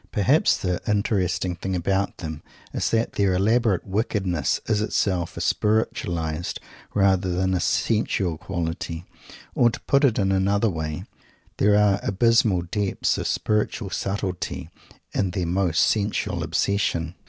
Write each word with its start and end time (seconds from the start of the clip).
Perhaps 0.11 0.57
the 0.57 0.81
interesting 0.87 1.55
thing 1.55 1.75
about 1.75 2.17
them 2.17 2.41
is 2.73 2.89
that 2.89 3.13
their 3.13 3.35
elaborate 3.35 3.85
wickedness 3.85 4.59
is 4.65 4.81
itself 4.81 5.37
a 5.37 5.41
spiritual 5.41 6.15
rather 6.95 7.29
than 7.31 7.53
a 7.53 7.59
sensual 7.59 8.39
quality, 8.39 9.05
or, 9.53 9.69
to 9.69 9.79
put 9.81 10.03
it 10.03 10.17
in 10.17 10.31
another 10.31 10.71
way, 10.71 11.03
there 11.57 11.77
are 11.77 11.99
abysmal 12.01 12.63
depths 12.63 13.19
of 13.19 13.27
spiritual 13.27 13.91
subtlety 13.91 14.71
in 15.13 15.29
their 15.29 15.45
most 15.45 15.81
sensual 15.85 16.41
obsession. 16.43 17.13